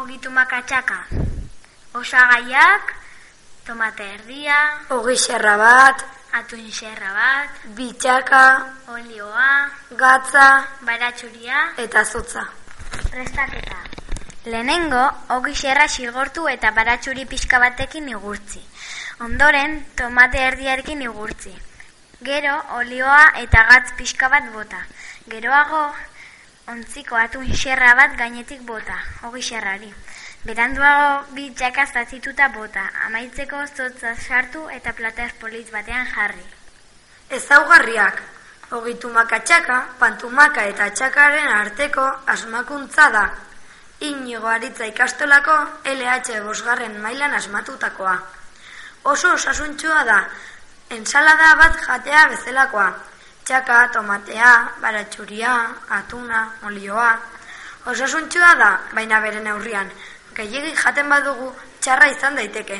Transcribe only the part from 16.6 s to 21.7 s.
baratxuri pixka batekin igurtzi. Ondoren, tomate erdiarekin igurtzi.